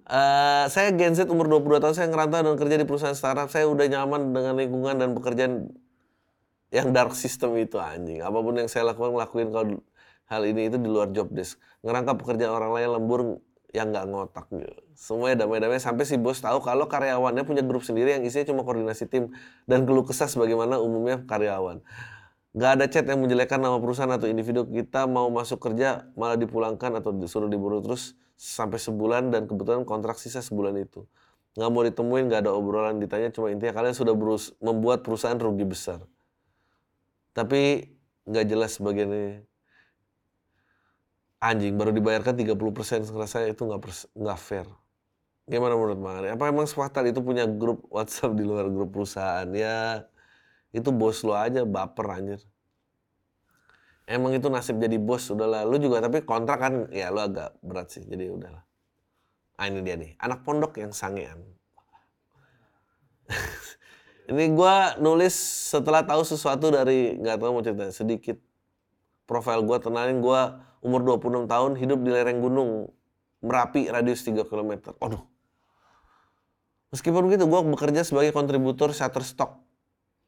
[0.08, 3.50] Uh, saya Gen Z umur 22 tahun, saya ngerantau dan kerja di perusahaan startup.
[3.50, 5.74] Saya udah nyaman dengan lingkungan dan pekerjaan
[6.70, 8.22] yang dark system itu anjing.
[8.22, 9.82] Apa pun yang saya lakukan, ngelakuin kalau
[10.30, 11.58] hal ini itu di luar job desk.
[11.82, 13.22] Ngerangkap pekerjaan orang lain lembur
[13.74, 14.70] yang nggak ngotak gitu.
[14.94, 19.10] Semuanya damai-damai sampai si bos tahu kalau karyawannya punya grup sendiri yang isinya cuma koordinasi
[19.10, 19.34] tim
[19.66, 21.82] dan keluh kesah sebagaimana umumnya karyawan.
[22.54, 27.02] Gak ada chat yang menjelekkan nama perusahaan atau individu kita mau masuk kerja malah dipulangkan
[27.02, 31.10] atau disuruh diburu terus sampai sebulan dan kebetulan kontrak sisa sebulan itu.
[31.58, 35.66] Nggak mau ditemuin, nggak ada obrolan ditanya, cuma intinya kalian sudah berus membuat perusahaan rugi
[35.66, 36.02] besar.
[37.34, 37.90] Tapi
[38.30, 39.46] nggak jelas bagiannya.
[41.44, 44.64] Anjing, baru dibayarkan 30% ngerasa itu nggak nggak fair.
[45.44, 49.44] Gimana menurut Bang Apa emang Swahtal itu punya grup WhatsApp di luar grup perusahaan?
[49.52, 50.08] Ya,
[50.72, 52.40] itu bos lo aja baper anjir.
[54.08, 55.68] Emang itu nasib jadi bos udahlah.
[55.68, 58.64] Lu juga tapi kontrak kan ya lu agak berat sih jadi udahlah.
[59.60, 61.44] Ah ini dia nih anak pondok yang sangean.
[64.24, 65.36] Ini gue nulis
[65.72, 68.40] setelah tahu sesuatu dari nggak tahu mau cerita sedikit.
[69.28, 70.42] Profil gue tenangin gue
[70.84, 72.92] umur 26 tahun hidup di lereng gunung
[73.44, 74.96] Merapi radius 3 km.
[75.04, 75.24] Aduh.
[76.96, 79.60] Meskipun begitu, gue bekerja sebagai kontributor Shutterstock.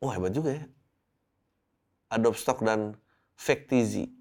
[0.04, 0.65] Wah hebat juga ya.
[2.12, 3.00] Adobe Stock dan
[3.39, 4.12] Factizi.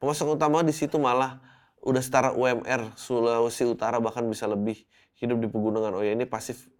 [0.00, 1.44] Pemasok utama di situ malah
[1.84, 4.80] udah setara UMR Sulawesi Utara bahkan bisa lebih
[5.20, 5.92] hidup di pegunungan.
[5.92, 6.72] Oh ya ini pasif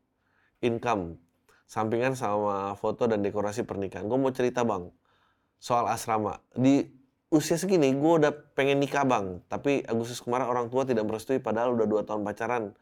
[0.65, 1.21] income.
[1.69, 4.09] Sampingan sama foto dan dekorasi pernikahan.
[4.09, 4.89] Gue mau cerita bang
[5.61, 6.41] soal asrama.
[6.57, 6.89] Di
[7.31, 9.39] usia segini gue udah pengen nikah bang.
[9.47, 12.75] Tapi Agustus kemarin orang tua tidak merestui padahal udah dua tahun pacaran.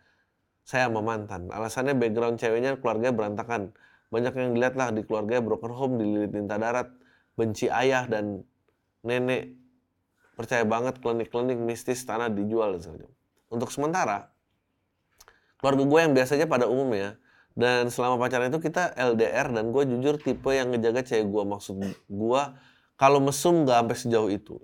[0.64, 1.48] Saya sama mantan.
[1.48, 3.72] Alasannya background ceweknya keluarga berantakan.
[4.08, 6.88] Banyak yang dilihat lah di keluarga broken home, dililit tinta darat,
[7.36, 8.44] benci ayah dan
[9.04, 9.52] nenek
[10.36, 13.08] percaya banget klinik-klinik mistis tanah dijual dan.
[13.48, 14.32] Untuk sementara,
[15.60, 17.20] keluarga gue yang biasanya pada umumnya
[17.58, 21.76] dan selama pacaran itu kita LDR dan gue jujur tipe yang ngejaga cewek gue maksud
[22.06, 22.42] gue
[22.98, 24.58] kalau mesum nggak sampai sejauh itu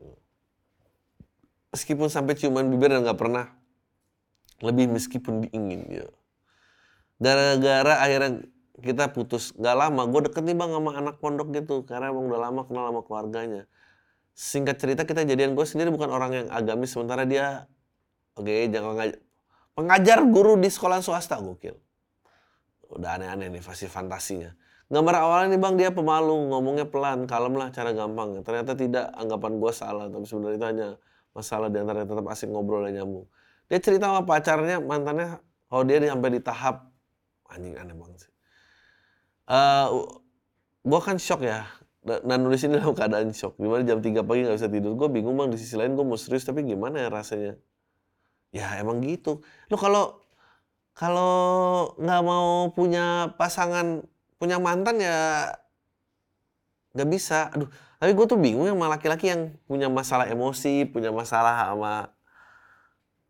[1.74, 3.50] meskipun sampai ciuman bibir dan nggak pernah
[4.62, 6.06] lebih meskipun diingin ya.
[7.18, 8.46] Gara-gara akhirnya
[8.78, 12.40] kita putus nggak lama gue deket nih bang sama anak pondok gitu karena emang udah
[12.50, 13.62] lama kenal sama keluarganya.
[14.34, 17.70] Singkat cerita kita jadian gue sendiri bukan orang yang agamis sementara dia
[18.34, 19.18] oke okay, jangan ngajar
[19.74, 21.74] pengajar guru di sekolah swasta gokil.
[22.94, 24.54] Udah aneh-aneh nih pasti fantasinya
[24.92, 25.74] gambar awalnya nih bang.
[25.80, 28.40] Dia pemalu ngomongnya pelan kalem lah cara gampang.
[28.44, 30.06] Ternyata tidak anggapan gue salah.
[30.08, 30.88] Tapi sebenarnya itu hanya
[31.34, 33.26] masalah di antara tetap asik ngobrol dan nyambung.
[33.68, 35.40] Dia cerita sama pacarnya mantannya
[35.72, 36.86] oh dia sampai di tahap
[37.50, 38.32] anjing aneh banget sih.
[39.44, 39.86] Uh, eh,
[40.84, 41.66] gue kan shock ya.
[42.04, 43.56] Dan nulis ini dalam keadaan shock.
[43.56, 44.92] Gimana jam 3 pagi nggak bisa tidur.
[44.92, 47.56] Gue bingung bang di sisi lain gue mau serius tapi gimana ya rasanya?
[48.52, 49.40] Ya emang gitu.
[49.72, 50.20] Lo kalau
[50.94, 51.34] kalau
[51.98, 54.06] nggak mau punya pasangan
[54.44, 55.48] punya mantan ya
[56.92, 61.72] nggak bisa aduh tapi gue tuh bingung sama laki-laki yang punya masalah emosi punya masalah
[61.72, 61.94] sama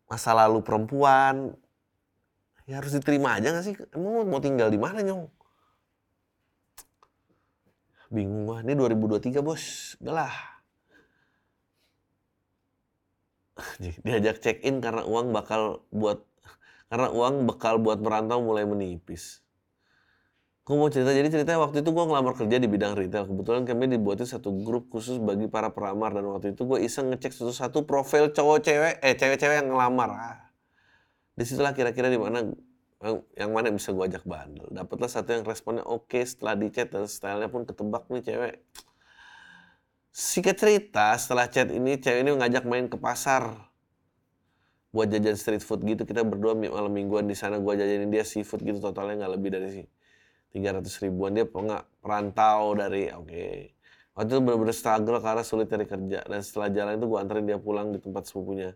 [0.05, 1.55] masa lalu perempuan
[2.67, 5.31] ya harus diterima aja gak sih emang mau tinggal di mana nyong
[8.15, 8.61] Bingung gua.
[8.61, 9.95] Ini 2023 bos.
[10.01, 10.33] Gak lah.
[14.03, 16.23] Diajak check in karena uang bakal buat
[16.91, 19.44] karena uang bekal buat merantau mulai menipis.
[20.65, 23.29] Gue mau cerita, jadi ceritanya waktu itu gue ngelamar kerja di bidang retail.
[23.29, 26.09] Kebetulan kami dibuatin satu grup khusus bagi para pelamar.
[26.17, 30.09] Dan waktu itu gue iseng ngecek satu-satu profil cowok cewek, eh cewek-cewek yang ngelamar.
[30.17, 30.49] Ah.
[31.37, 32.49] Di situlah kira-kira di mana
[32.97, 34.65] yang, yang mana bisa gue ajak bandel.
[34.73, 38.55] Dapatlah satu yang responnya oke setelah di chat dan stylenya pun ketebak nih cewek.
[40.09, 43.69] Sikat cerita, setelah chat ini cewek ini ngajak main ke pasar
[44.95, 48.63] buat jajan street food gitu kita berdua malam mingguan di sana gue jajanin dia seafood
[48.63, 49.85] gitu totalnya nggak lebih dari sih
[50.55, 53.75] tiga ratus ribuan dia pernah perantau dari oke okay.
[54.15, 57.59] waktu itu benar-benar struggle karena sulit cari kerja dan setelah jalan itu gue anterin dia
[57.59, 58.71] pulang di tempat sepupunya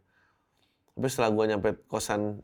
[0.99, 2.43] tapi setelah gue nyampe kosan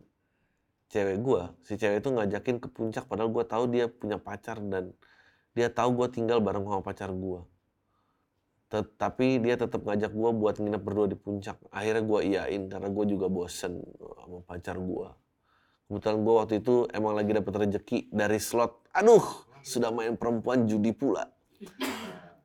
[0.88, 4.96] cewek gue si cewek itu ngajakin ke puncak padahal gue tahu dia punya pacar dan
[5.52, 7.44] dia tahu gue tinggal bareng sama pacar gue
[8.72, 13.06] tetapi dia tetap ngajak gue buat nginep berdua di puncak akhirnya gue iyain karena gue
[13.12, 15.12] juga bosen sama pacar gue
[15.86, 18.85] Kebetulan gue waktu itu emang lagi dapet rezeki dari slot.
[18.96, 19.24] Aduh,
[19.60, 21.28] sudah main perempuan judi pula.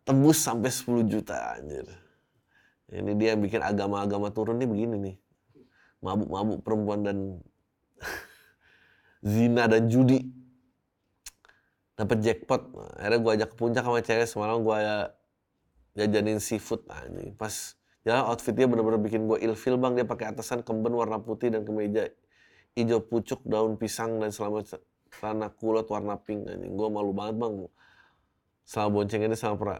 [0.03, 1.87] Tembus sampai 10 juta anjir.
[2.91, 5.17] Ini dia bikin agama-agama turun nih begini nih.
[6.03, 7.19] Mabuk-mabuk perempuan dan
[9.31, 10.27] zina dan judi.
[11.95, 12.63] Dapat jackpot.
[12.99, 14.79] Akhirnya gue ajak ke puncak sama cewek semalam gue
[16.03, 17.31] jajanin seafood anjing.
[17.39, 20.03] Pas jalan outfitnya bener-bener bikin gue ilfil bang.
[20.03, 22.11] Dia pakai atasan kemben warna putih dan kemeja
[22.75, 24.67] hijau pucuk daun pisang dan selama
[25.19, 26.75] celana kulot warna pink anjing.
[26.79, 27.55] Gue malu banget bang.
[28.67, 29.77] Selama bonceng ini sama pra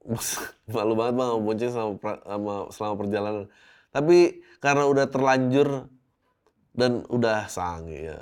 [0.74, 3.46] malu banget bang sama bonceng sama, pra, sama selama perjalanan.
[3.90, 4.18] Tapi
[4.62, 5.68] karena udah terlanjur
[6.70, 8.18] dan udah sang ya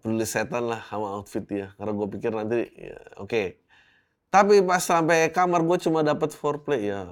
[0.00, 3.28] peduli setan lah sama outfit ya karena gue pikir nanti ya, oke.
[3.28, 3.46] Okay.
[4.32, 7.04] tapi pas sampai kamar gue cuma dapat foreplay ya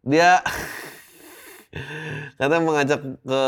[0.00, 0.40] dia
[2.36, 3.42] Katanya mengajak ke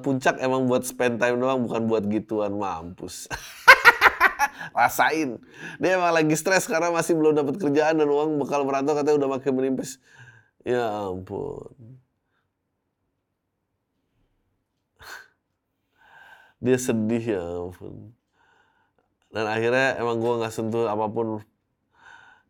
[0.00, 3.28] puncak emang buat spend time doang, bukan buat gituan mampus.
[4.76, 5.36] Rasain.
[5.80, 9.30] Dia emang lagi stres karena masih belum dapat kerjaan dan uang bekal merantau katanya udah
[9.40, 9.98] makin menipis.
[10.64, 11.72] Ya ampun.
[16.64, 18.12] Dia sedih ya ampun.
[19.30, 21.40] Dan akhirnya emang gue nggak sentuh apa pun.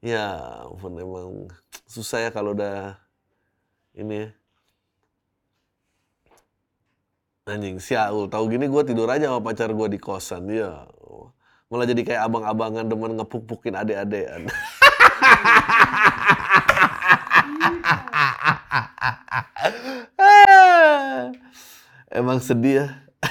[0.03, 1.49] Ya ampun emang
[1.91, 2.99] susah ya kalau udah
[3.95, 4.40] ini ya
[7.51, 8.31] Anjing, siaul.
[8.31, 10.47] Tahu gini gue tidur aja sama pacar gue di kosan.
[10.47, 10.87] Ya.
[11.67, 14.47] Malah jadi kayak abang-abangan demen ngepuk-pukin adek-adean.
[22.11, 22.87] Emang sedih ya.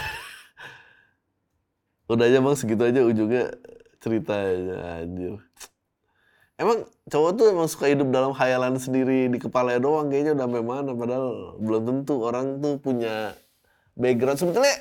[2.12, 3.52] Udah aja bang segitu aja ujungnya
[4.00, 5.38] ceritanya anjir.
[6.60, 10.92] Emang cowok tuh emang suka hidup dalam khayalan sendiri di kepala doang kayaknya udah mana
[10.92, 13.32] padahal belum tentu orang tuh punya
[14.00, 14.40] background.
[14.40, 14.76] Sebetulnya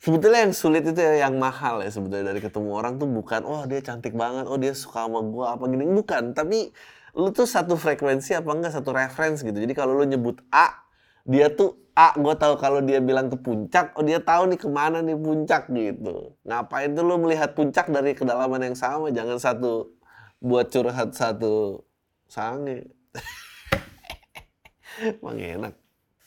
[0.00, 3.68] sebetulnya yang sulit itu ya yang mahal ya sebetulnya dari ketemu orang tuh bukan oh
[3.68, 5.84] dia cantik banget oh dia suka sama gue apa gini.
[5.84, 6.72] Bukan tapi
[7.12, 9.60] lu tuh satu frekuensi apa enggak satu reference gitu.
[9.60, 10.88] Jadi kalau lu nyebut A
[11.28, 14.68] dia tuh A gue tahu kalau dia bilang ke puncak oh dia tahu nih ke
[14.72, 16.32] mana nih puncak gitu.
[16.48, 19.12] Ngapain tuh lu melihat puncak dari kedalaman yang sama?
[19.12, 19.98] Jangan satu
[20.38, 21.82] buat curhat satu
[22.30, 22.86] sange.
[25.18, 25.74] Emang enak.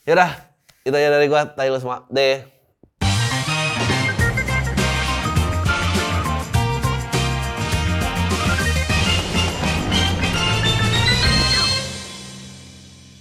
[0.04, 0.51] Yaudah,
[0.84, 1.48] itu aja dari gua.
[1.48, 2.04] Tayo semua.
[2.12, 2.51] Deh.